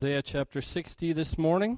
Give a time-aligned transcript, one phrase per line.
[0.00, 1.76] Isaiah chapter 60 this morning.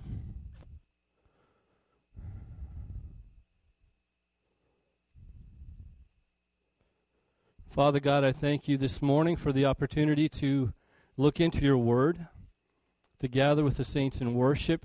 [7.70, 10.74] Father God, I thank you this morning for the opportunity to
[11.16, 12.26] look into your word,
[13.20, 14.84] to gather with the saints in worship,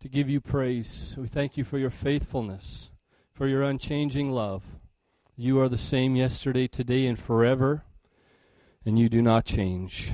[0.00, 1.14] to give you praise.
[1.16, 2.90] We thank you for your faithfulness,
[3.32, 4.78] for your unchanging love.
[5.36, 7.84] You are the same yesterday, today, and forever,
[8.84, 10.12] and you do not change.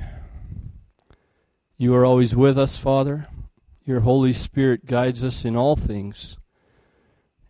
[1.81, 3.29] You are always with us, Father.
[3.85, 6.35] Your Holy Spirit guides us in all things,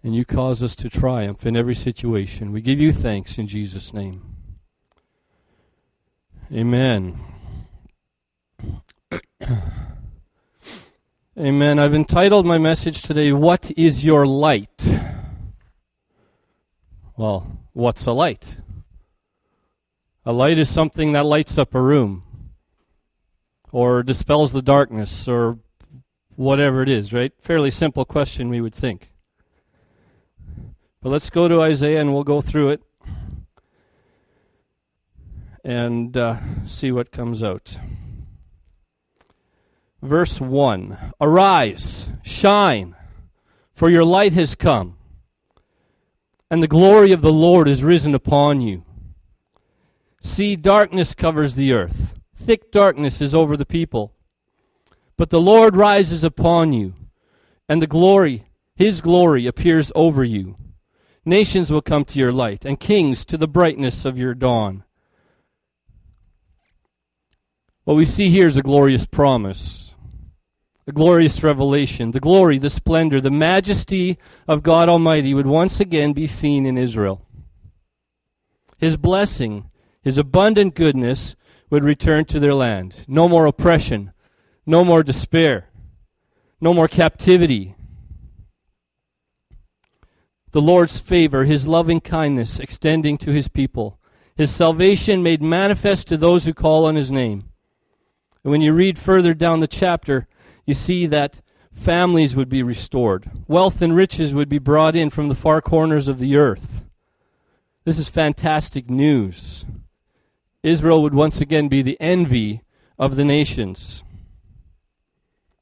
[0.03, 2.51] and you cause us to triumph in every situation.
[2.51, 4.21] We give you thanks in Jesus' name.
[6.53, 7.19] Amen.
[11.35, 11.79] Amen.
[11.79, 14.91] I've entitled my message today, What is Your Light?
[17.17, 18.57] Well, what's a light?
[20.23, 22.25] A light is something that lights up a room
[23.71, 25.59] or dispels the darkness or
[26.35, 27.33] whatever it is, right?
[27.39, 29.11] Fairly simple question, we would think.
[31.01, 32.81] But let's go to Isaiah and we'll go through it
[35.63, 37.77] and uh, see what comes out.
[40.01, 42.95] Verse 1 Arise, shine,
[43.73, 44.97] for your light has come,
[46.49, 48.83] and the glory of the Lord is risen upon you.
[50.21, 54.13] See, darkness covers the earth thick darkness is over the people.
[55.17, 56.93] But the Lord rises upon you,
[57.67, 58.45] and the glory,
[58.75, 60.55] his glory, appears over you.
[61.25, 64.83] Nations will come to your light, and kings to the brightness of your dawn.
[67.83, 69.93] What we see here is a glorious promise,
[70.87, 72.11] a glorious revelation.
[72.11, 74.17] The glory, the splendor, the majesty
[74.47, 77.25] of God Almighty would once again be seen in Israel.
[78.77, 79.69] His blessing,
[80.01, 81.35] his abundant goodness
[81.69, 83.05] would return to their land.
[83.07, 84.11] No more oppression,
[84.65, 85.69] no more despair,
[86.59, 87.75] no more captivity.
[90.51, 93.99] The Lord's favor, his loving kindness extending to his people,
[94.35, 97.49] his salvation made manifest to those who call on his name.
[98.43, 100.27] And when you read further down the chapter,
[100.65, 105.27] you see that families would be restored, wealth and riches would be brought in from
[105.27, 106.85] the far corners of the earth.
[107.85, 109.65] This is fantastic news.
[110.63, 112.61] Israel would once again be the envy
[112.97, 114.03] of the nations.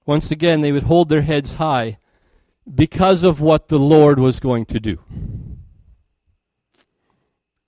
[0.06, 1.98] Once again, they would hold their heads high
[2.74, 5.00] because of what the Lord was going to do.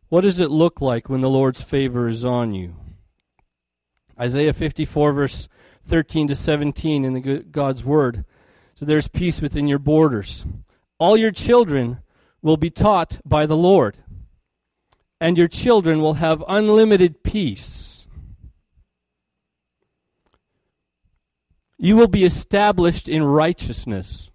[0.07, 2.75] What does it look like when the Lord's favor is on you?
[4.19, 5.47] Isaiah 54, verse
[5.83, 8.25] 13 to 17 in the God's Word.
[8.73, 10.45] So there's peace within your borders.
[10.97, 11.99] All your children
[12.41, 13.97] will be taught by the Lord
[15.19, 18.07] and your children will have unlimited peace.
[21.77, 24.29] You will be established in righteousness.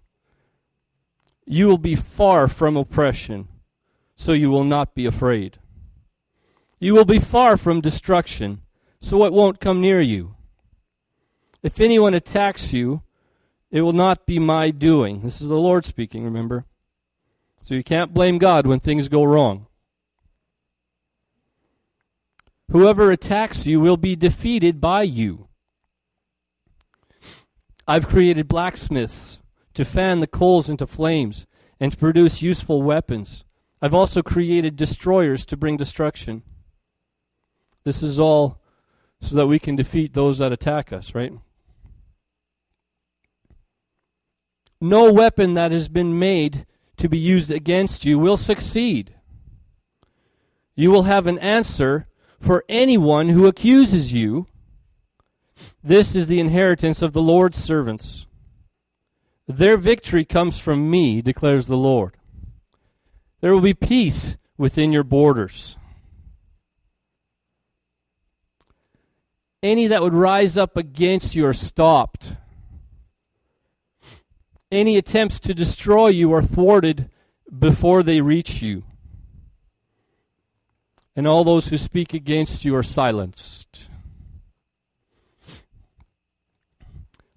[1.45, 3.47] You will be far from oppression,
[4.15, 5.57] so you will not be afraid.
[6.79, 8.61] You will be far from destruction,
[8.99, 10.35] so it won't come near you.
[11.61, 13.03] If anyone attacks you,
[13.71, 15.21] it will not be my doing.
[15.21, 16.65] This is the Lord speaking, remember?
[17.61, 19.67] So you can't blame God when things go wrong.
[22.71, 25.47] Whoever attacks you will be defeated by you.
[27.87, 29.39] I've created blacksmiths
[29.75, 31.45] to fan the coals into flames
[31.79, 33.43] and to produce useful weapons.
[33.81, 36.41] I've also created destroyers to bring destruction.
[37.83, 38.61] This is all
[39.21, 41.33] so that we can defeat those that attack us, right?
[44.81, 46.65] No weapon that has been made
[46.97, 49.15] to be used against you will succeed.
[50.75, 52.07] You will have an answer
[52.39, 54.47] for anyone who accuses you.
[55.83, 58.27] This is the inheritance of the Lord's servants.
[59.47, 62.17] Their victory comes from me, declares the Lord.
[63.41, 65.77] There will be peace within your borders.
[69.61, 72.35] Any that would rise up against you are stopped.
[74.71, 77.09] Any attempts to destroy you are thwarted
[77.57, 78.83] before they reach you
[81.15, 83.89] and all those who speak against you are silenced.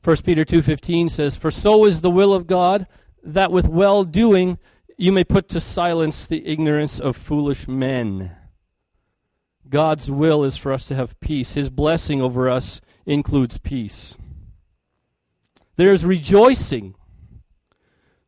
[0.03, 2.87] 1 Peter 2:15 says, "For so is the will of God,
[3.23, 4.59] that with well-doing
[4.97, 8.35] you may put to silence the ignorance of foolish men."
[9.69, 11.53] God's will is for us to have peace.
[11.53, 14.17] His blessing over us includes peace.
[15.77, 16.95] There is rejoicing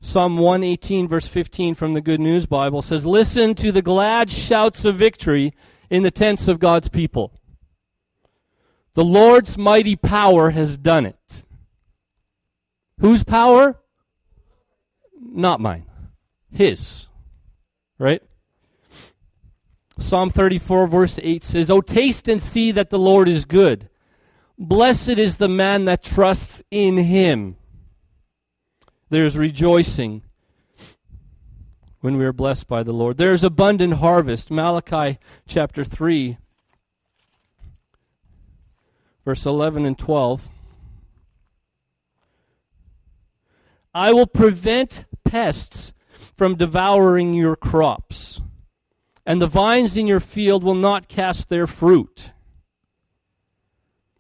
[0.01, 4.85] Psalm 118, verse 15 from the Good News Bible says, Listen to the glad shouts
[4.85, 5.53] of victory
[5.91, 7.33] in the tents of God's people.
[8.95, 11.45] The Lord's mighty power has done it.
[12.99, 13.79] Whose power?
[15.21, 15.87] Not mine.
[16.51, 17.09] His.
[17.99, 18.23] Right?
[19.99, 23.91] Psalm 34, verse 8 says, Oh, taste and see that the Lord is good.
[24.59, 27.57] Blessed is the man that trusts in him.
[29.11, 30.23] There's rejoicing
[32.01, 33.17] when we are blessed by the Lord.
[33.17, 34.53] There's abundant harvest.
[34.53, 36.39] Malachi chapter 3,
[39.25, 40.49] verse 11 and 12.
[43.93, 45.93] I will prevent pests
[46.37, 48.41] from devouring your crops,
[49.27, 52.31] and the vines in your field will not cast their fruit,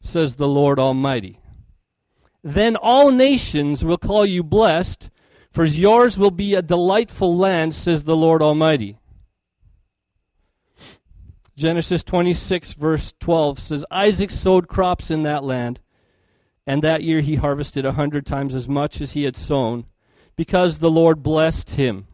[0.01, 1.40] says the Lord Almighty.
[2.43, 5.11] Then all nations will call you blessed,
[5.51, 8.97] for yours will be a delightful land, says the Lord Almighty.
[11.57, 15.81] Genesis 26, verse 12 says Isaac sowed crops in that land,
[16.67, 19.85] and that year he harvested a hundred times as much as he had sown,
[20.37, 22.07] because the Lord blessed him.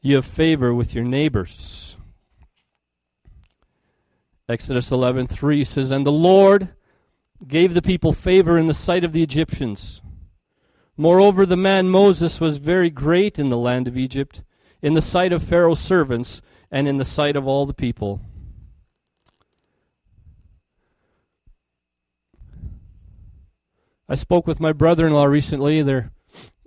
[0.00, 1.96] You have favor with your neighbors.
[4.48, 6.74] Exodus 11:3 says, "And the Lord
[7.46, 10.02] gave the people favor in the sight of the Egyptians.
[10.96, 14.42] Moreover, the man Moses was very great in the land of Egypt,
[14.82, 18.20] in the sight of Pharaoh's servants, and in the sight of all the people.
[24.08, 25.82] I spoke with my brother in law recently.
[25.82, 26.10] They're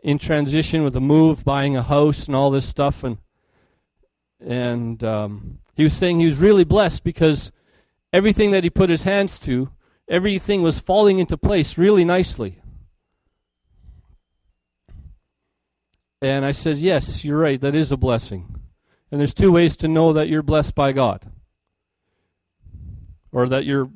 [0.03, 3.03] in transition with a move, buying a house, and all this stuff.
[3.03, 3.18] And,
[4.39, 7.51] and um, he was saying he was really blessed because
[8.13, 9.71] everything that he put his hands to
[10.11, 12.59] everything was falling into place really nicely.
[16.21, 17.59] And I said, Yes, you're right.
[17.59, 18.59] That is a blessing.
[19.09, 21.25] And there's two ways to know that you're blessed by God
[23.31, 23.89] or that you're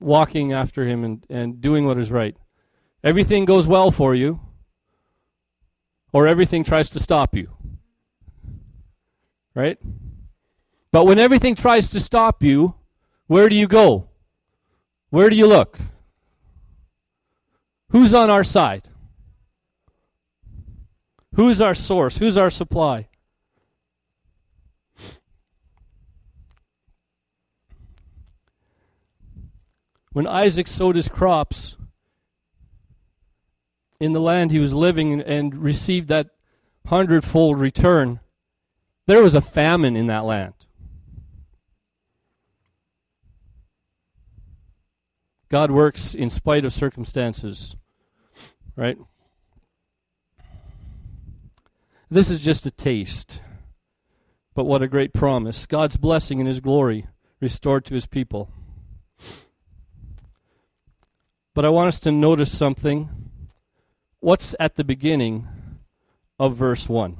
[0.00, 2.36] walking after Him and, and doing what is right.
[3.04, 4.40] Everything goes well for you,
[6.12, 7.52] or everything tries to stop you.
[9.54, 9.78] Right?
[10.90, 12.74] But when everything tries to stop you,
[13.26, 14.07] where do you go?
[15.10, 15.78] Where do you look?
[17.90, 18.88] Who's on our side?
[21.34, 22.18] Who's our source?
[22.18, 23.08] Who's our supply?
[30.12, 31.76] When Isaac sowed his crops
[34.00, 36.30] in the land he was living and received that
[36.86, 38.20] hundredfold return,
[39.06, 40.54] there was a famine in that land.
[45.48, 47.74] God works in spite of circumstances,
[48.76, 48.98] right?
[52.10, 53.40] This is just a taste,
[54.54, 55.66] but what a great promise.
[55.66, 57.06] God's blessing and His glory
[57.40, 58.50] restored to His people.
[61.54, 63.08] But I want us to notice something.
[64.20, 65.48] What's at the beginning
[66.38, 67.16] of verse 1?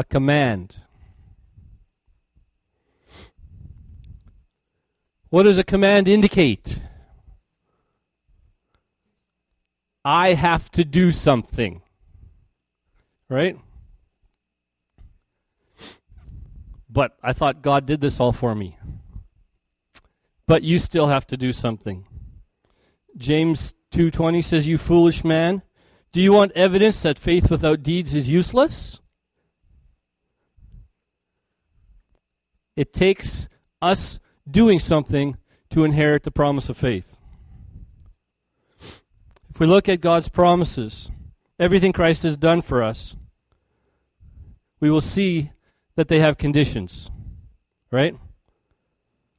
[0.00, 0.78] A command.
[5.28, 6.80] What does a command indicate?
[10.02, 11.82] I have to do something.
[13.28, 13.58] Right?
[16.88, 18.78] But I thought God did this all for me.
[20.46, 22.06] But you still have to do something.
[23.18, 25.62] James 2:20 says, "You foolish man,
[26.10, 28.99] do you want evidence that faith without deeds is useless?"
[32.80, 33.46] It takes
[33.82, 34.18] us
[34.50, 35.36] doing something
[35.68, 37.18] to inherit the promise of faith.
[39.50, 41.10] If we look at God's promises,
[41.58, 43.16] everything Christ has done for us,
[44.80, 45.50] we will see
[45.96, 47.10] that they have conditions,
[47.90, 48.16] right?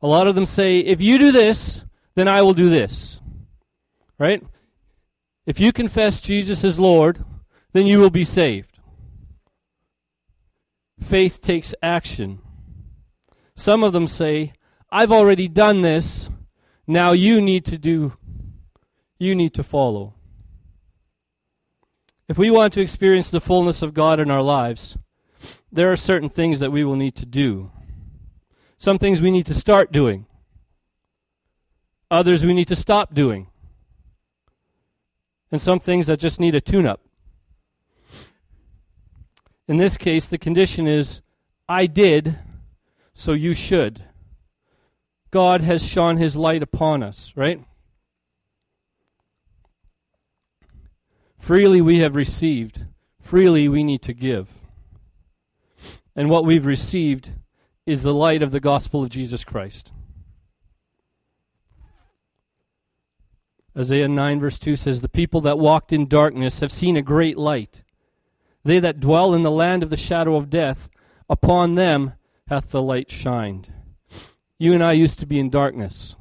[0.03, 1.83] A lot of them say, if you do this,
[2.13, 3.21] then I will do this,
[4.19, 4.43] right?
[5.47, 7.25] If you confess Jesus as Lord,
[7.73, 8.77] then you will be saved.
[10.99, 12.37] Faith takes action.
[13.61, 14.53] Some of them say,
[14.89, 16.31] I've already done this.
[16.87, 18.13] Now you need to do,
[19.19, 20.15] you need to follow.
[22.27, 24.97] If we want to experience the fullness of God in our lives,
[25.71, 27.69] there are certain things that we will need to do.
[28.79, 30.25] Some things we need to start doing,
[32.09, 33.45] others we need to stop doing,
[35.51, 37.01] and some things that just need a tune up.
[39.67, 41.21] In this case, the condition is
[41.69, 42.39] I did
[43.21, 44.03] so you should.
[45.29, 47.63] God has shone his light upon us, right?
[51.37, 52.85] Freely we have received,
[53.19, 54.61] freely we need to give.
[56.15, 57.31] And what we've received
[57.85, 59.91] is the light of the gospel of Jesus Christ.
[63.77, 67.37] Isaiah 9, verse 2 says, The people that walked in darkness have seen a great
[67.37, 67.83] light.
[68.65, 70.89] They that dwell in the land of the shadow of death,
[71.29, 72.13] upon them
[72.51, 73.71] hath the light shined.
[74.59, 76.17] You and I used to be in darkness,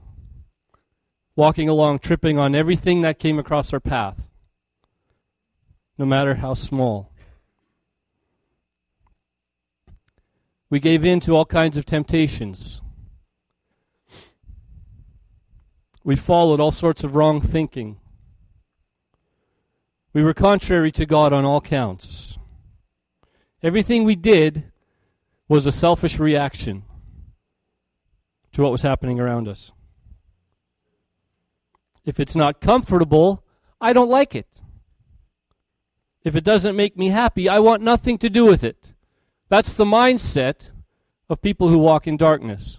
[1.35, 4.31] walking along, tripping on everything that came across our path,
[5.99, 7.13] no matter how small.
[10.71, 12.81] We gave in to all kinds of temptations.
[16.05, 17.99] We followed all sorts of wrong thinking.
[20.13, 22.39] We were contrary to God on all counts.
[23.65, 24.70] Everything we did
[25.51, 26.85] was a selfish reaction
[28.53, 29.73] to what was happening around us.
[32.05, 33.45] If it's not comfortable,
[33.81, 34.47] I don't like it.
[36.23, 38.95] If it doesn't make me happy, I want nothing to do with it.
[39.49, 40.71] That's the mindset
[41.29, 42.79] of people who walk in darkness.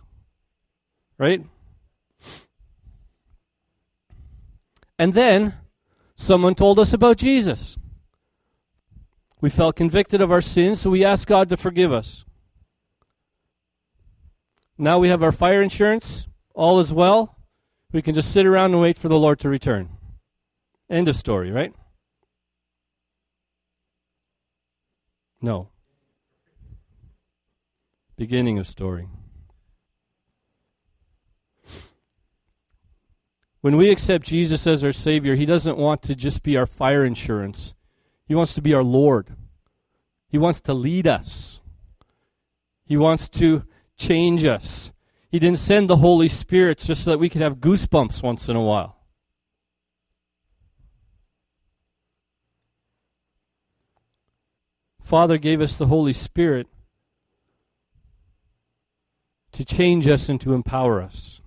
[1.17, 1.45] Right?
[4.97, 5.55] And then
[6.15, 7.77] someone told us about Jesus.
[9.41, 12.23] We felt convicted of our sins, so we asked God to forgive us.
[14.77, 17.37] Now we have our fire insurance, all is well.
[17.91, 19.89] We can just sit around and wait for the Lord to return.
[20.89, 21.73] End of story, right?
[25.41, 25.69] No.
[28.15, 29.07] Beginning of story.
[33.61, 37.05] When we accept Jesus as our Savior, He doesn't want to just be our fire
[37.05, 37.75] insurance.
[38.25, 39.35] He wants to be our Lord.
[40.27, 41.61] He wants to lead us.
[42.85, 43.63] He wants to
[44.01, 44.91] change us.
[45.29, 48.55] He didn't send the Holy Spirit just so that we could have goosebumps once in
[48.55, 48.97] a while.
[54.99, 56.67] Father gave us the Holy Spirit
[59.51, 61.41] to change us and to empower us.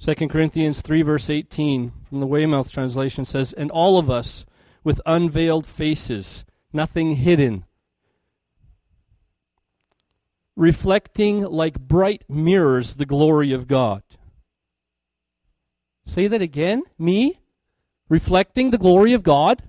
[0.00, 4.46] 2 Corinthians 3, verse 18 from the Weymouth translation says, And all of us
[4.84, 7.64] with unveiled faces, nothing hidden,
[10.58, 14.02] reflecting like bright mirrors the glory of God.
[16.04, 16.82] Say that again.
[16.98, 17.38] Me?
[18.08, 19.62] Reflecting the glory of God?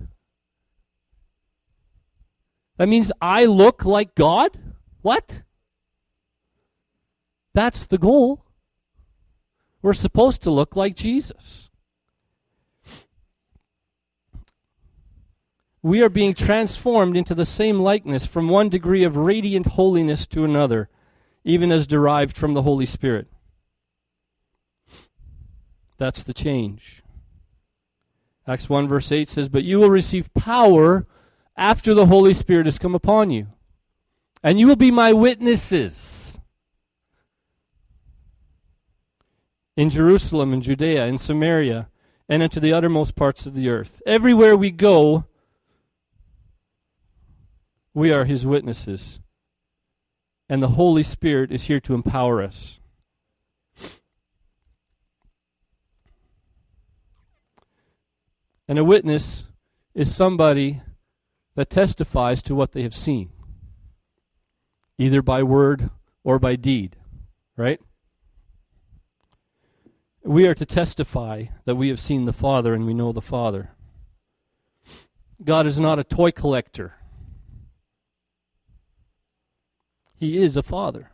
[2.76, 4.58] That means I look like God?
[5.02, 5.42] What?
[7.54, 8.44] That's the goal.
[9.82, 11.69] We're supposed to look like Jesus.
[15.82, 20.44] We are being transformed into the same likeness from one degree of radiant holiness to
[20.44, 20.88] another,
[21.42, 23.28] even as derived from the Holy Spirit.
[25.96, 27.02] That's the change.
[28.46, 31.06] Acts 1 verse 8 says, But you will receive power
[31.56, 33.48] after the Holy Spirit has come upon you,
[34.42, 36.38] and you will be my witnesses
[39.76, 41.88] in Jerusalem and Judea and Samaria
[42.28, 44.02] and into the uttermost parts of the earth.
[44.06, 45.24] Everywhere we go,
[48.00, 49.20] we are his witnesses.
[50.48, 52.80] And the Holy Spirit is here to empower us.
[58.66, 59.44] And a witness
[59.94, 60.80] is somebody
[61.56, 63.32] that testifies to what they have seen,
[64.96, 65.90] either by word
[66.24, 66.96] or by deed,
[67.54, 67.80] right?
[70.24, 73.72] We are to testify that we have seen the Father and we know the Father.
[75.44, 76.99] God is not a toy collector.
[80.20, 81.10] He is a father.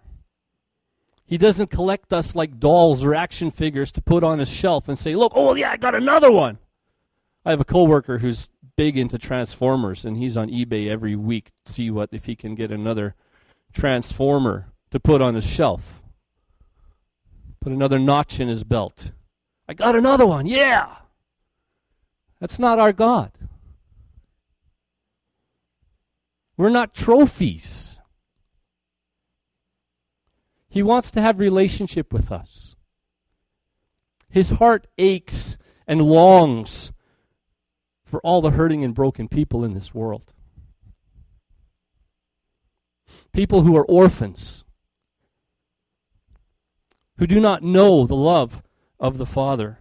[1.25, 4.99] He doesn't collect us like dolls or action figures to put on his shelf and
[4.99, 6.59] say, "Look, oh yeah, I got another one."
[7.47, 11.73] I have a coworker who's big into Transformers and he's on eBay every week to
[11.73, 13.15] see what if he can get another
[13.73, 16.03] Transformer to put on his shelf
[17.67, 19.11] put another notch in his belt.
[19.69, 20.47] I got another one.
[20.47, 20.99] Yeah.
[22.39, 23.33] That's not our God.
[26.57, 27.86] We're not trophies.
[30.77, 32.77] He wants to have relationship with us.
[34.29, 35.57] His heart aches
[35.87, 36.93] and longs
[38.05, 40.35] for all the hurting and broken people in this world.
[43.33, 44.67] People who are orphans
[47.17, 48.63] who do not know the love
[49.01, 49.79] of the Father.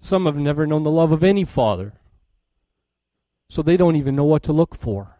[0.00, 1.92] Some have never known the love of any father,
[3.50, 5.13] so they don't even know what to look for.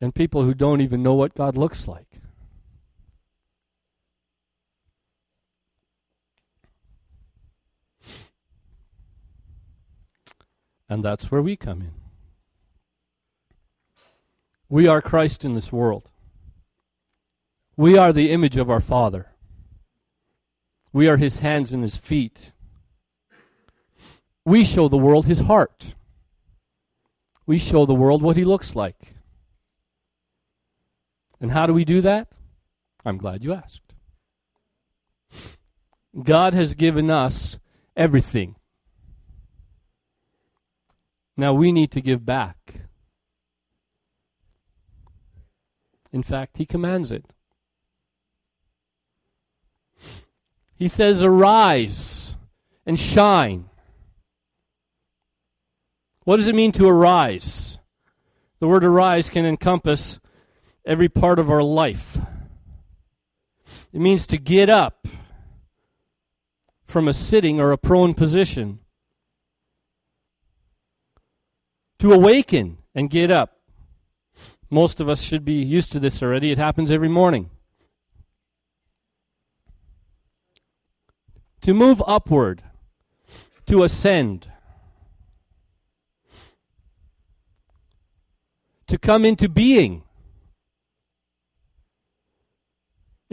[0.00, 2.20] And people who don't even know what God looks like.
[10.88, 11.92] And that's where we come in.
[14.68, 16.10] We are Christ in this world.
[17.76, 19.30] We are the image of our Father.
[20.92, 22.52] We are his hands and his feet.
[24.44, 25.94] We show the world his heart.
[27.46, 29.14] We show the world what he looks like.
[31.44, 32.28] And how do we do that?
[33.04, 33.92] I'm glad you asked.
[36.22, 37.58] God has given us
[37.94, 38.56] everything.
[41.36, 42.86] Now we need to give back.
[46.14, 47.26] In fact, he commands it.
[50.74, 52.36] He says, Arise
[52.86, 53.68] and shine.
[56.24, 57.78] What does it mean to arise?
[58.60, 60.20] The word arise can encompass
[60.84, 62.18] every part of our life.
[63.92, 65.06] It means to get up
[66.84, 68.78] from a sitting or a prone position,
[71.98, 73.60] to awaken and get up.
[74.70, 76.50] Most of us should be used to this already.
[76.50, 77.50] It happens every morning.
[81.62, 82.62] To move upward,
[83.66, 84.48] to ascend,
[88.86, 90.02] to come into being.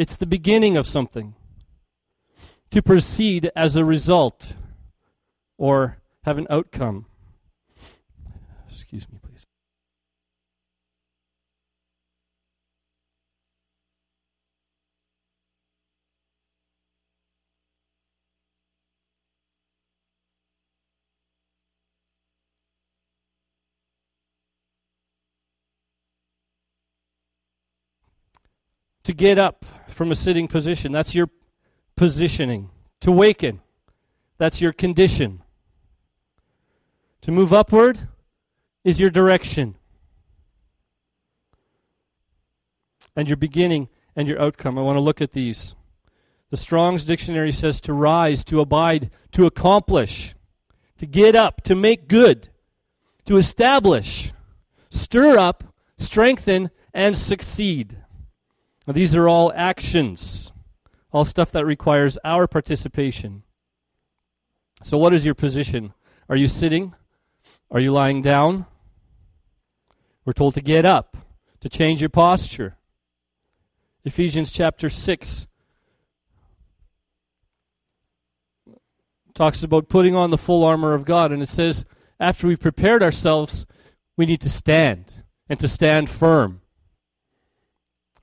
[0.02, 1.36] It's the beginning of something.
[2.72, 4.56] To proceed as a result
[5.60, 7.06] or have an outcome.
[8.68, 9.46] Excuse me, please.
[29.04, 31.30] To get up from a sitting position, that's your
[31.96, 32.70] positioning.
[33.02, 33.62] To waken,
[34.38, 35.44] that's your condition.
[37.22, 38.08] To move upward
[38.84, 39.76] is your direction.
[43.16, 44.78] And your beginning and your outcome.
[44.78, 45.76] I want to look at these.
[46.50, 50.36] The Strong's Dictionary says to rise, to abide, to accomplish,
[50.98, 52.50] to get up, to make good,
[53.26, 54.34] to establish,
[54.90, 55.64] stir up,
[55.98, 58.01] strengthen, and succeed.
[58.88, 60.52] Now, these are all actions,
[61.12, 63.44] all stuff that requires our participation.
[64.84, 65.94] So, what is your position?
[66.28, 66.96] Are you sitting?
[67.70, 68.66] Are you lying down?
[70.26, 71.18] We're told to get up,
[71.62, 72.78] to change your posture.
[74.04, 75.48] Ephesians chapter 6
[79.34, 81.86] talks about putting on the full armor of God, and it says,
[82.20, 83.66] after we've prepared ourselves,
[84.18, 86.62] we need to stand and to stand firm.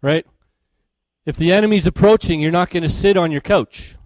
[0.02, 0.26] Right?
[1.28, 3.96] If the enemy's approaching, you're not going to sit on your couch.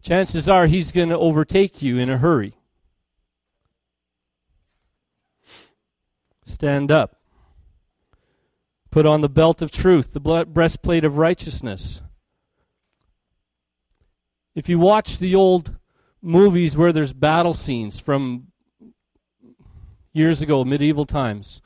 [0.00, 2.54] Chances are he's going to overtake you in a hurry.
[6.46, 7.20] Stand up.
[8.90, 12.00] Put on the belt of truth, the breastplate of righteousness.
[14.54, 15.76] If you watch the old
[16.22, 18.46] movies where there's battle scenes from
[20.14, 21.60] years ago, medieval times,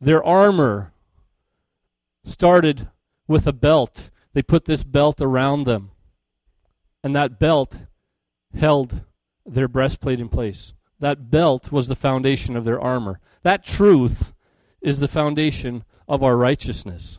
[0.00, 0.92] their armor
[2.26, 2.88] started
[3.26, 4.10] with a belt.
[4.34, 5.92] They put this belt around them,
[7.02, 7.78] and that belt
[8.54, 9.02] held
[9.46, 10.74] their breastplate in place.
[10.98, 13.20] That belt was the foundation of their armor.
[13.42, 14.34] That truth
[14.82, 17.18] is the foundation of our righteousness.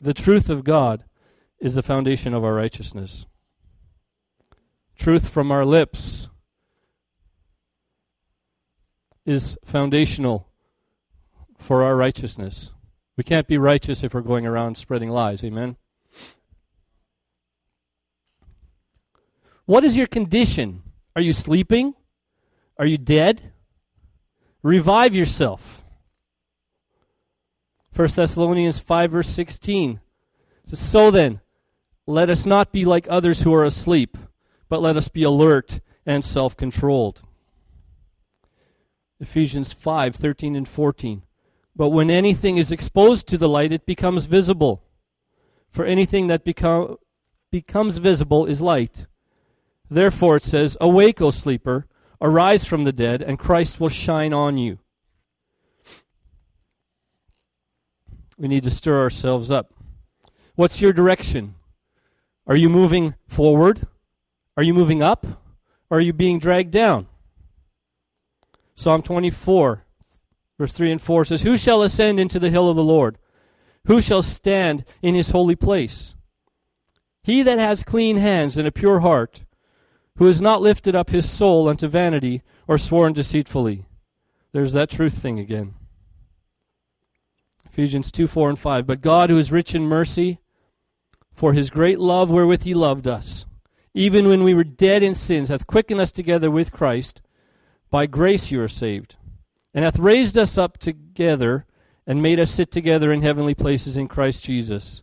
[0.00, 1.04] The truth of God
[1.60, 3.26] is the foundation of our righteousness.
[4.96, 6.28] Truth from our lips
[9.24, 10.48] is foundational
[11.56, 12.72] for our righteousness.
[13.16, 15.44] We can't be righteous if we're going around spreading lies.
[15.44, 15.76] Amen.
[19.66, 20.82] What is your condition?
[21.14, 21.94] Are you sleeping?
[22.78, 23.52] Are you dead?
[24.62, 25.84] Revive yourself.
[27.94, 30.00] 1 Thessalonians 5, verse 16
[30.64, 31.40] says, So then,
[32.06, 34.16] let us not be like others who are asleep,
[34.68, 37.22] but let us be alert and self controlled.
[39.20, 41.22] Ephesians 5, 13 and 14.
[41.74, 44.82] But when anything is exposed to the light, it becomes visible.
[45.70, 46.96] For anything that become,
[47.50, 49.06] becomes visible is light.
[49.88, 51.86] Therefore, it says, Awake, O sleeper,
[52.20, 54.78] arise from the dead, and Christ will shine on you.
[58.38, 59.72] We need to stir ourselves up.
[60.54, 61.54] What's your direction?
[62.46, 63.86] Are you moving forward?
[64.56, 65.26] Are you moving up?
[65.88, 67.06] Or are you being dragged down?
[68.74, 69.81] Psalm 24
[70.62, 73.18] Verse 3 and 4 says, Who shall ascend into the hill of the Lord?
[73.86, 76.14] Who shall stand in his holy place?
[77.24, 79.42] He that has clean hands and a pure heart,
[80.18, 83.86] who has not lifted up his soul unto vanity or sworn deceitfully.
[84.52, 85.74] There's that truth thing again.
[87.66, 88.86] Ephesians 2 4 and 5.
[88.86, 90.38] But God, who is rich in mercy,
[91.32, 93.46] for his great love wherewith he loved us,
[93.94, 97.20] even when we were dead in sins, hath quickened us together with Christ.
[97.90, 99.16] By grace you are saved,
[99.74, 101.66] and hath raised us up together,
[102.06, 105.02] and made us sit together in heavenly places in Christ Jesus,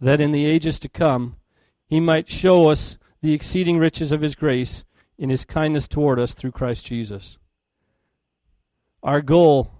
[0.00, 1.36] that in the ages to come
[1.86, 4.84] he might show us the exceeding riches of his grace
[5.16, 7.38] in his kindness toward us through Christ Jesus.
[9.02, 9.72] Our goal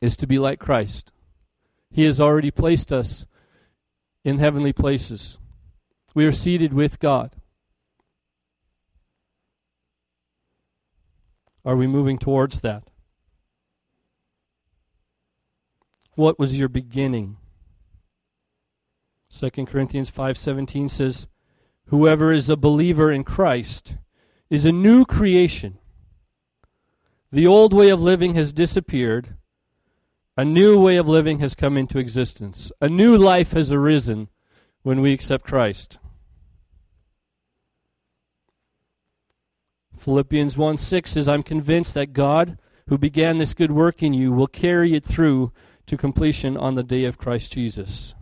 [0.00, 1.12] is to be like Christ.
[1.90, 3.26] He has already placed us
[4.24, 5.38] in heavenly places.
[6.14, 7.36] We are seated with God.
[11.64, 12.84] Are we moving towards that?
[16.14, 17.38] What was your beginning?
[19.30, 21.26] 2 Corinthians 5:17 says,
[21.86, 23.96] "Whoever is a believer in Christ
[24.50, 25.78] is a new creation.
[27.32, 29.36] The old way of living has disappeared.
[30.36, 32.70] A new way of living has come into existence.
[32.80, 34.28] A new life has arisen
[34.82, 35.98] when we accept Christ.
[40.04, 44.32] Philippians 1 6 says, I'm convinced that God, who began this good work in you,
[44.32, 45.50] will carry it through
[45.86, 48.14] to completion on the day of Christ Jesus.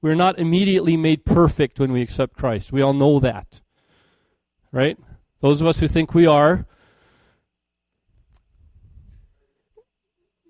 [0.00, 2.70] We're not immediately made perfect when we accept Christ.
[2.70, 3.60] We all know that.
[4.70, 4.96] Right?
[5.40, 6.66] Those of us who think we are,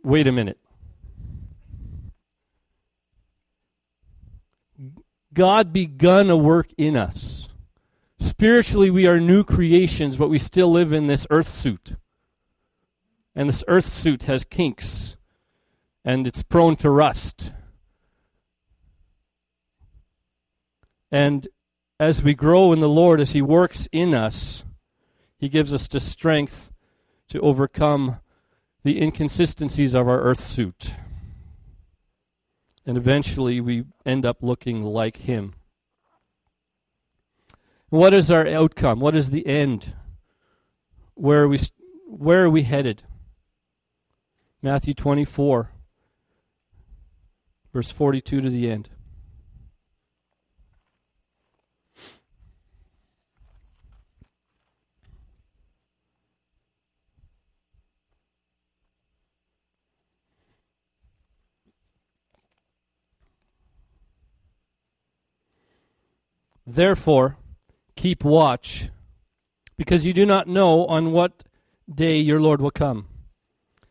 [0.05, 0.59] wait a minute.
[5.33, 7.42] God begun a work in us.
[8.23, 11.97] Spiritually, we are new creations, but we still live in this earth suit.
[13.35, 15.17] And this earth suit has kinks,
[16.05, 17.51] and it's prone to rust.
[21.11, 21.49] And
[21.99, 24.63] as we grow in the Lord, as He works in us,
[25.37, 26.71] He gives us the strength
[27.27, 28.21] to overcome
[28.85, 30.95] the inconsistencies of our earth suit.
[32.87, 35.55] And eventually we end up looking like Him.
[37.93, 39.01] What is our outcome?
[39.01, 39.93] What is the end?
[41.13, 41.61] Where are we,
[42.07, 43.03] where are we headed?
[44.63, 45.71] Matthew 24,
[47.71, 48.89] verse 42 to the end.
[66.67, 67.37] Therefore,
[67.97, 68.91] keep watch,
[69.77, 71.45] because you do not know on what
[71.93, 73.07] day your Lord will come.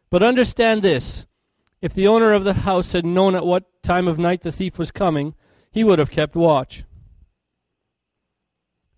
[0.10, 1.26] But understand this
[1.82, 4.78] if the owner of the house had known at what time of night the thief
[4.78, 5.36] was coming,
[5.72, 6.84] he would have kept watch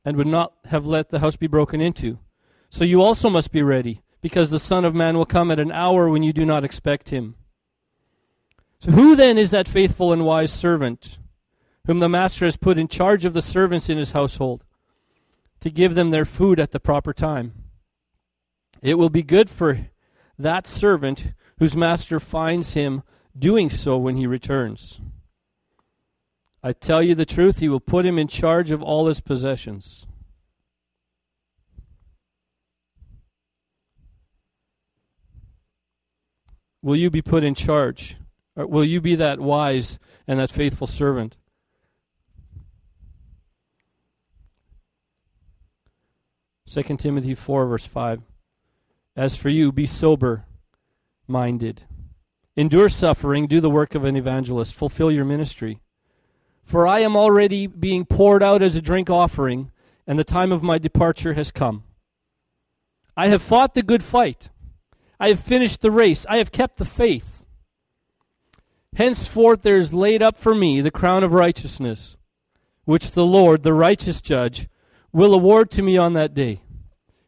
[0.03, 2.19] and would not have let the house be broken into.
[2.69, 5.71] So you also must be ready, because the Son of Man will come at an
[5.71, 7.35] hour when you do not expect him.
[8.79, 11.17] So who then is that faithful and wise servant?
[11.85, 14.63] whom the master has put in charge of the servants in his household,
[15.63, 17.53] to give them their food at the proper time.
[18.81, 19.87] It will be good for
[20.37, 23.01] that servant whose master finds him
[23.37, 24.99] doing so when he returns.
[26.61, 30.05] I tell you the truth, he will put him in charge of all his possessions.
[36.81, 38.17] Will you be put in charge?
[38.57, 39.97] Or will you be that wise
[40.27, 41.37] and that faithful servant?
[46.73, 48.23] 2 Timothy 4, verse 5.
[49.15, 50.45] As for you, be sober
[51.27, 51.83] minded.
[52.57, 55.81] Endure suffering, do the work of an evangelist, fulfill your ministry.
[56.63, 59.69] For I am already being poured out as a drink offering,
[60.07, 61.83] and the time of my departure has come.
[63.15, 64.49] I have fought the good fight.
[65.19, 66.25] I have finished the race.
[66.27, 67.43] I have kept the faith.
[68.95, 72.17] Henceforth there is laid up for me the crown of righteousness,
[72.85, 74.67] which the Lord, the righteous judge,
[75.13, 76.63] will award to me on that day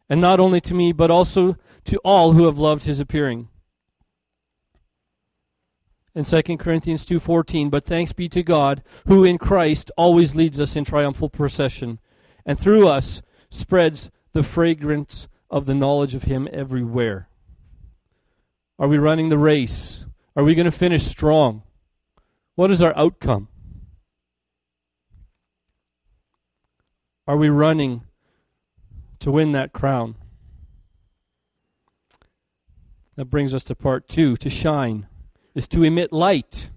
[0.08, 3.48] and not only to me, but also to all who have loved his appearing.
[6.14, 10.74] In 2 Corinthians 2:14, but thanks be to God, who in Christ always leads us
[10.74, 11.98] in triumphal procession,
[12.44, 17.28] and through us spreads the fragrance of the knowledge of him everywhere.
[18.78, 20.06] Are we running the race?
[20.34, 21.62] Are we going to finish strong?
[22.54, 23.48] What is our outcome?
[27.26, 28.02] Are we running
[29.26, 30.14] to win that crown.
[33.16, 34.36] That brings us to part two.
[34.36, 35.08] To shine
[35.52, 36.70] is to emit light,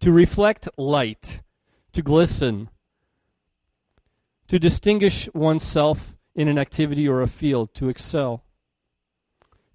[0.00, 1.42] to reflect light,
[1.92, 2.70] to glisten,
[4.48, 8.44] to distinguish oneself in an activity or a field, to excel,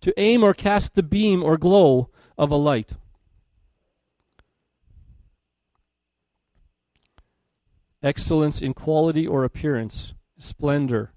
[0.01, 2.09] to aim or cast the beam or glow
[2.39, 2.93] of a light.
[8.01, 11.11] Excellence in quality or appearance, splendor.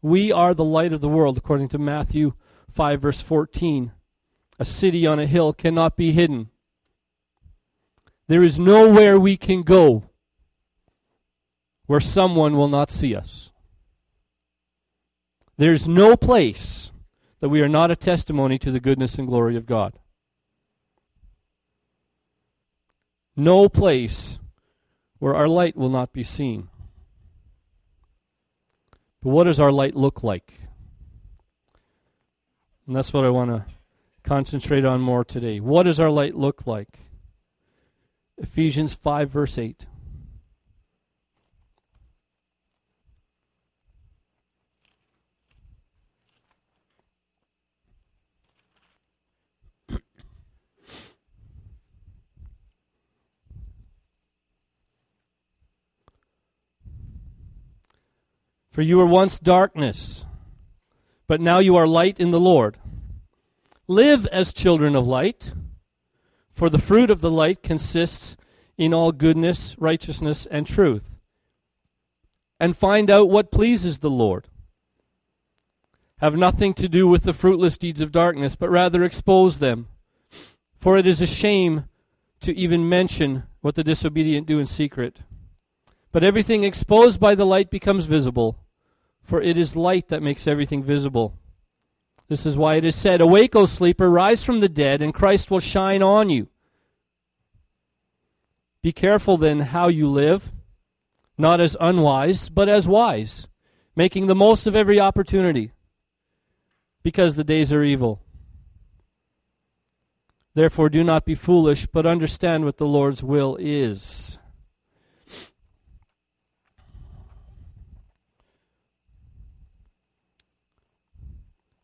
[0.00, 2.34] We are the light of the world, according to Matthew
[2.70, 3.92] 5, verse 14.
[4.58, 6.50] A city on a hill cannot be hidden.
[8.28, 10.04] There is nowhere we can go
[11.86, 13.50] where someone will not see us.
[15.56, 16.92] There's no place
[17.40, 19.98] that we are not a testimony to the goodness and glory of God.
[23.36, 24.38] No place
[25.18, 26.68] where our light will not be seen.
[29.22, 30.60] But what does our light look like?
[32.86, 33.64] And that's what I want to
[34.24, 35.60] concentrate on more today.
[35.60, 36.98] What does our light look like?
[38.36, 39.86] Ephesians 5, verse 8.
[58.72, 60.24] For you were once darkness,
[61.26, 62.78] but now you are light in the Lord.
[63.86, 65.52] Live as children of light,
[66.50, 68.34] for the fruit of the light consists
[68.78, 71.18] in all goodness, righteousness, and truth.
[72.58, 74.48] And find out what pleases the Lord.
[76.20, 79.88] Have nothing to do with the fruitless deeds of darkness, but rather expose them.
[80.74, 81.84] For it is a shame
[82.40, 85.18] to even mention what the disobedient do in secret.
[86.10, 88.61] But everything exposed by the light becomes visible,
[89.22, 91.34] for it is light that makes everything visible.
[92.28, 95.50] This is why it is said, Awake, O sleeper, rise from the dead, and Christ
[95.50, 96.48] will shine on you.
[98.82, 100.50] Be careful then how you live,
[101.38, 103.46] not as unwise, but as wise,
[103.94, 105.72] making the most of every opportunity,
[107.02, 108.22] because the days are evil.
[110.54, 114.38] Therefore, do not be foolish, but understand what the Lord's will is.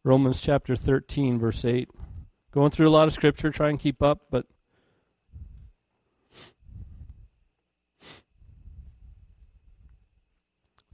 [0.08, 1.90] Romans chapter 13, verse 8.
[2.50, 4.46] Going through a lot of scripture, try and keep up, but.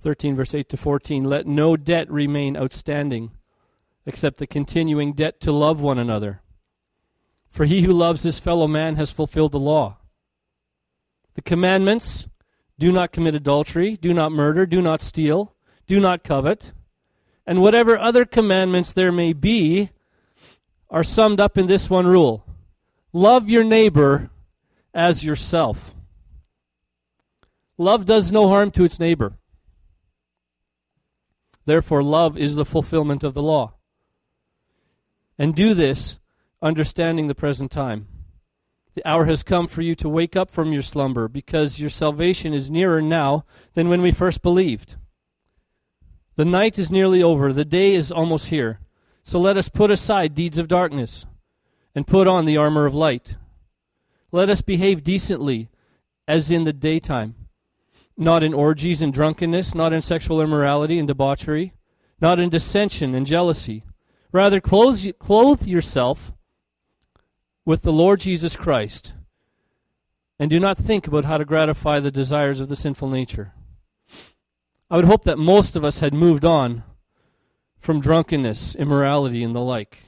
[0.01, 1.23] Thirteen verse eight to fourteen.
[1.23, 3.31] Let no debt remain outstanding,
[4.05, 6.43] except the continuing debt to love one another.
[7.49, 9.99] For he who loves his fellow man has fulfilled the law.
[11.35, 12.27] The commandments:
[12.81, 15.55] do not commit adultery, do not murder, do not steal,
[15.87, 16.73] do not covet
[17.47, 19.91] and whatever other commandments there may be
[20.91, 22.45] are summed up in this one rule
[23.13, 24.31] love your neighbor
[24.93, 25.95] as yourself.
[27.77, 29.35] Love does no harm to its neighbor.
[31.67, 33.75] Therefore, love is the fulfillment of the law.
[35.39, 36.19] And do this
[36.63, 38.07] understanding the present time.
[38.95, 42.55] The hour has come for you to wake up from your slumber because your salvation
[42.55, 44.95] is nearer now than when we first believed.
[46.37, 48.81] The night is nearly over, the day is almost here.
[49.23, 51.27] So let us put aside deeds of darkness
[51.95, 53.37] and put on the armor of light.
[54.33, 55.69] Let us behave decently
[56.27, 57.35] as in the daytime,
[58.17, 61.73] not in orgies and drunkenness, not in sexual immorality and debauchery,
[62.21, 63.85] not in dissension and jealousy.
[64.33, 66.33] Rather, clothe, clothe yourself
[67.65, 69.13] with the Lord Jesus Christ,
[70.39, 73.53] and do not think about how to gratify the desires of the sinful nature.
[74.95, 76.85] I would hope that most of us had moved on
[77.81, 80.05] from drunkenness, immorality, and the like.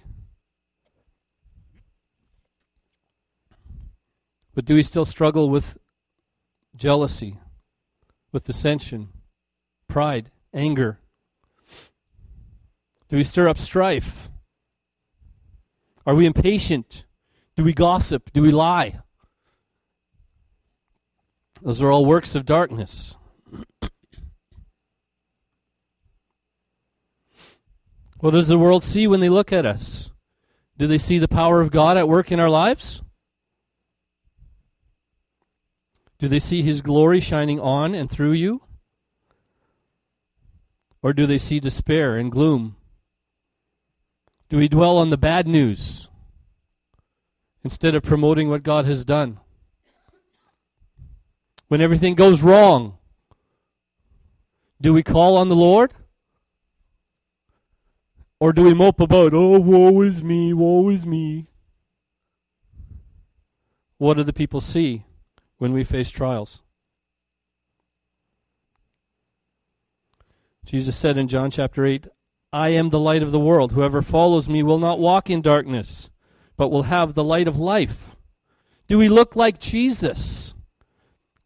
[4.55, 5.77] But do we still struggle with
[6.77, 7.41] jealousy,
[8.31, 9.09] with dissension,
[9.89, 11.01] pride, anger?
[13.09, 14.31] Do we stir up strife?
[16.07, 17.05] Are we impatient?
[17.57, 18.33] Do we gossip?
[18.33, 19.01] Do we lie?
[21.61, 23.17] Those are all works of darkness.
[28.27, 30.11] What does the world see when they look at us?
[30.77, 33.05] Do they see the power of God at work in our lives?
[36.19, 38.63] Do they see His glory shining on and through you?
[41.03, 42.75] Or do they see despair and gloom?
[44.49, 46.09] Do we dwell on the bad news
[47.63, 49.39] instead of promoting what God has done?
[51.69, 52.99] When everything goes wrong,
[54.81, 55.95] do we call on the Lord?
[58.39, 61.47] Or do we mope about, oh, woe is me, woe is me?
[63.99, 65.05] What do the people see
[65.57, 66.61] when we face trials?
[70.67, 72.09] Jesus said in John chapter 8,
[72.53, 73.73] I am the light of the world.
[73.73, 76.11] Whoever follows me will not walk in darkness,
[76.57, 78.17] but will have the light of life.
[78.89, 80.55] Do we look like Jesus?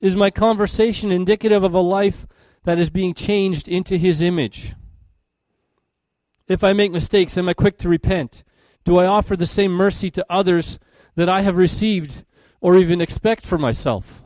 [0.01, 2.27] Is my conversation indicative of a life
[2.65, 4.75] that is being changed into his image?
[6.51, 8.43] If I make mistakes, am I quick to repent?
[8.85, 10.81] Do I offer the same mercy to others
[11.15, 12.25] that I have received
[12.61, 14.25] or even expect for myself?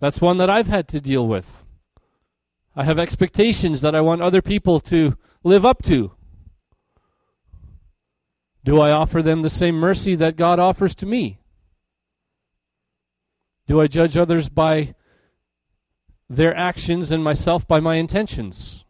[0.00, 1.64] That's one that I've had to deal with.
[2.74, 6.10] I have expectations that I want other people to live up to.
[8.64, 11.38] Do I offer them the same mercy that God offers to me?
[13.68, 14.96] Do I judge others by
[16.28, 18.84] their actions and myself by my intentions?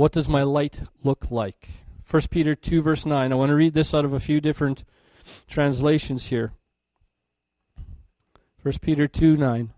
[0.00, 1.68] What does my light look like?
[2.10, 3.30] 1 Peter 2, verse 9.
[3.30, 4.82] I want to read this out of a few different
[5.46, 6.54] translations here.
[8.62, 9.74] 1 Peter 2, 9.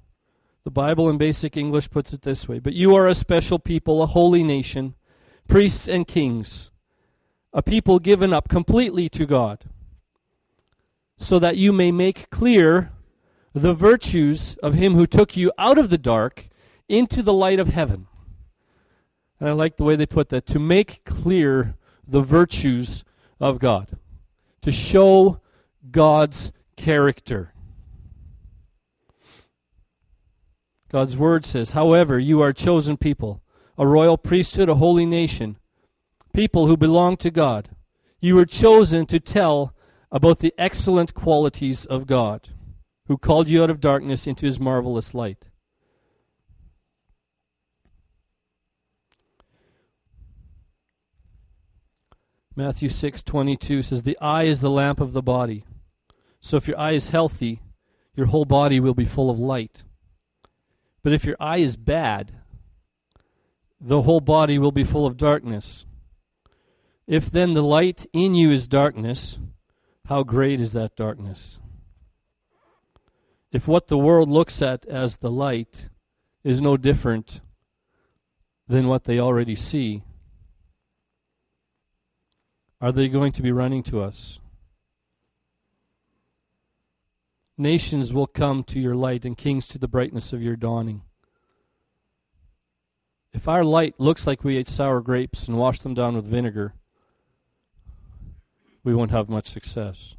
[0.63, 4.01] The Bible in basic English puts it this way But you are a special people,
[4.01, 4.95] a holy nation,
[5.49, 6.71] priests and kings,
[7.53, 9.65] a people given up completely to God,
[11.19, 12.93] so that you may make clear
[13.53, 16.49] the virtues of him who took you out of the dark
[16.89, 18.07] into the light of heaven.
[19.43, 21.75] And I like the way they put that to make clear
[22.07, 23.03] the virtues
[23.41, 23.89] of God,
[24.61, 25.41] to show
[25.91, 27.53] God's character.
[30.89, 33.43] God's word says, However, you are chosen people,
[33.77, 35.57] a royal priesthood, a holy nation,
[36.33, 37.71] people who belong to God.
[38.21, 39.75] You were chosen to tell
[40.13, 42.51] about the excellent qualities of God,
[43.09, 45.47] who called you out of darkness into his marvelous light.
[52.55, 55.65] Matthew 6:22 says the eye is the lamp of the body.
[56.41, 57.63] So if your eye is healthy,
[58.15, 59.85] your whole body will be full of light.
[61.03, 62.33] But if your eye is bad,
[63.81, 65.87] the whole body will be full of darkness.
[67.07, 69.39] If then the light in you is darkness,
[70.07, 71.59] how great is that darkness?
[73.51, 75.89] If what the world looks at as the light
[76.45, 77.41] is no different
[78.69, 80.03] than what they already see,
[82.83, 84.41] are they going to be running to us?
[87.57, 91.03] Nations will come to your light, and kings to the brightness of your dawning.
[93.33, 96.75] If our light looks like we ate sour grapes and washed them down with vinegar,
[98.83, 100.17] we won't have much success.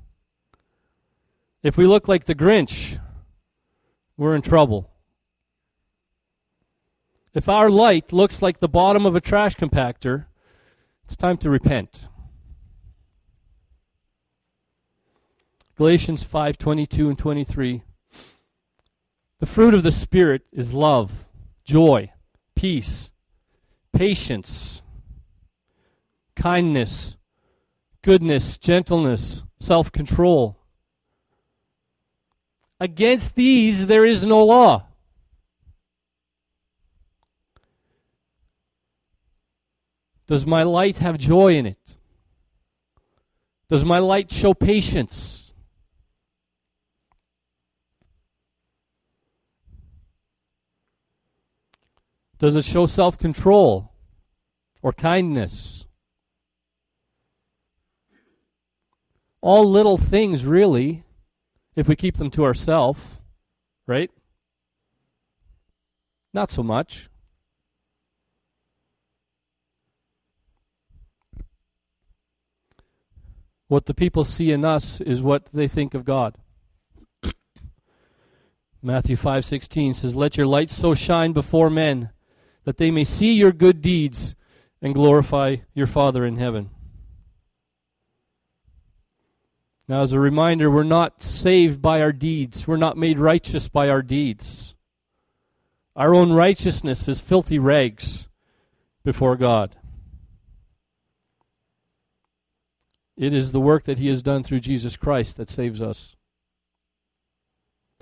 [1.61, 2.97] If we look like the Grinch,
[4.15, 4.89] we're in trouble.
[7.33, 10.27] If our light looks like the bottom of a trash compactor,
[11.03, 12.07] it's time to repent.
[15.75, 17.81] Galatians 5:22 and 23.
[19.39, 21.25] The fruit of the spirit is love,
[21.65, 22.11] joy,
[22.55, 23.11] peace,
[23.91, 24.83] patience,
[26.35, 27.17] kindness,
[28.03, 30.59] goodness, gentleness, self-control.
[32.79, 34.85] Against these there is no law.
[40.27, 41.95] Does my light have joy in it?
[43.69, 45.32] Does my light show patience?
[52.43, 53.93] Does it show self control
[54.81, 55.85] or kindness?
[59.39, 61.05] All little things, really,
[61.77, 63.17] if we keep them to ourselves,
[63.87, 64.11] right?
[66.33, 67.09] Not so much.
[73.69, 76.35] What the people see in us is what they think of God.
[78.81, 82.09] Matthew 5:16 says, "Let your light so shine before men
[82.63, 84.35] that they may see your good deeds
[84.81, 86.69] and glorify your Father in heaven.
[89.87, 92.67] Now, as a reminder, we're not saved by our deeds.
[92.67, 94.75] We're not made righteous by our deeds.
[95.95, 98.27] Our own righteousness is filthy rags
[99.03, 99.75] before God.
[103.15, 106.15] It is the work that He has done through Jesus Christ that saves us.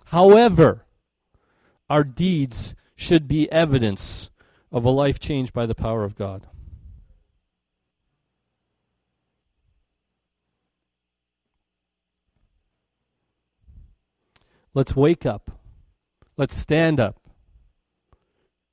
[0.05, 0.85] However,
[1.89, 4.29] our deeds should be evidence
[4.71, 6.47] of a life changed by the power of God.
[14.73, 15.51] Let's wake up.
[16.37, 17.17] Let's stand up.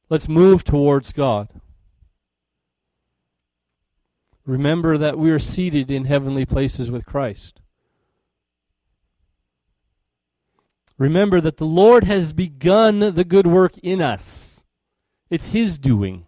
[0.08, 1.48] Let's move towards God.
[4.46, 7.60] Remember that we are seated in heavenly places with Christ.
[10.96, 14.57] Remember that the Lord has begun the good work in us,
[15.30, 16.26] it's His doing.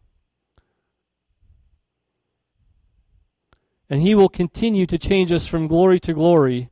[3.89, 6.71] And He will continue to change us from glory to glory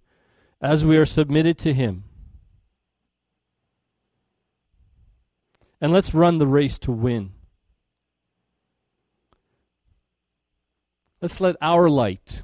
[0.61, 2.05] as we are submitted to Him.
[5.81, 7.33] And let's run the race to win.
[11.21, 12.43] Let's let our light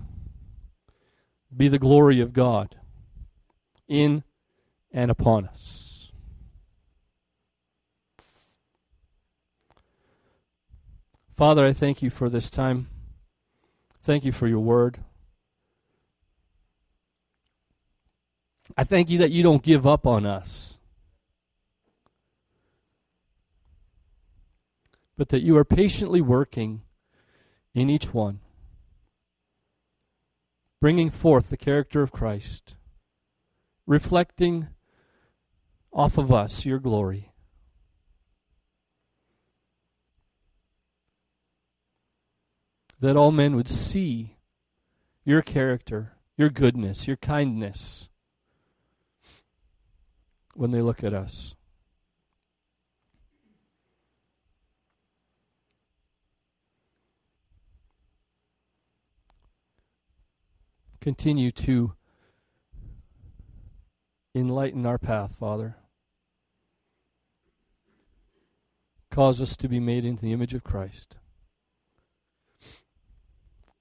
[1.57, 2.77] be the glory of God
[3.87, 4.25] in
[4.93, 5.84] and upon us.
[11.37, 12.87] Father, I thank you for this time.
[14.01, 14.99] Thank you for your word.
[18.77, 20.79] I thank you that you don't give up on us,
[25.19, 26.83] but that you are patiently working
[27.75, 28.39] in each one,
[30.81, 32.77] bringing forth the character of Christ,
[33.87, 34.69] reflecting
[35.93, 37.34] off of us your glory.
[43.05, 44.39] That all men would see
[45.27, 48.09] your character, your goodness, your kindness
[50.55, 51.55] when they look at us.
[61.03, 61.93] Continue to
[64.35, 65.77] enlighten our path, Father.
[69.11, 71.19] Cause us to be made into the image of Christ.